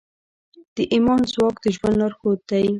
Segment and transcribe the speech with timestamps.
[0.75, 2.65] د ایمان ځواک د ژوند لارښود دی.